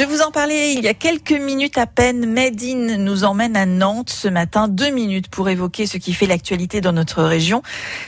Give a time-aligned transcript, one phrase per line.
[0.00, 2.24] Je vous en parlais il y a quelques minutes à peine.
[2.24, 4.66] Made in nous emmène à Nantes ce matin.
[4.66, 7.60] Deux minutes pour évoquer ce qui fait l'actualité dans notre région.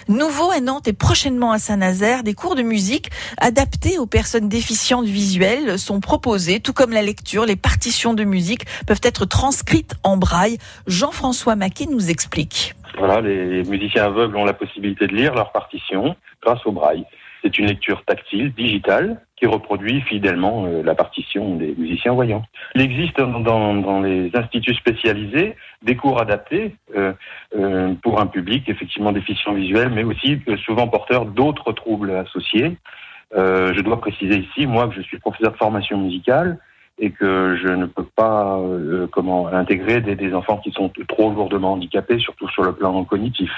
[0.09, 5.05] Nouveau à Nantes et prochainement à Saint-Nazaire, des cours de musique adaptés aux personnes déficientes
[5.05, 7.45] visuelles sont proposés, tout comme la lecture.
[7.45, 10.57] Les partitions de musique peuvent être transcrites en braille.
[10.87, 12.75] Jean-François Maquet nous explique.
[12.97, 17.05] Voilà, les musiciens aveugles ont la possibilité de lire leurs partitions grâce au braille.
[17.43, 22.45] C'est une lecture tactile, digitale, qui reproduit fidèlement euh, la partition des musiciens voyants.
[22.77, 27.13] Il existe dans, les instituts spécialisés des cours adaptés euh,
[27.57, 32.77] euh, pour un public effectivement déficient visuel, mais aussi souvent porteur d'autres troubles associés.
[33.35, 36.59] je dois préciser ici, moi, que je suis professeur de formation musicale
[37.03, 41.33] et que je ne peux pas euh, comment intégrer des, des, enfants qui sont trop
[41.33, 43.51] lourdement handicapés, surtout sur le plan cognitif.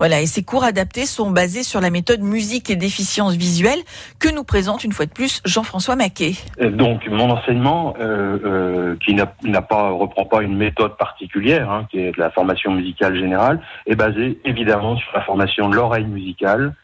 [0.00, 3.78] Voilà, et ces cours adaptés sont basés sur la méthode musique et déficience visuelle
[4.18, 6.32] que nous présente une fois de plus Jean-François Maquet.
[6.60, 11.86] Euh, donc mon enseignement, euh, euh, qui n'a pas reprend pas une méthode particulière, hein,
[11.90, 16.06] qui est de la formation musicale générale, est basé évidemment sur la formation de l'oreille
[16.06, 16.74] musicale,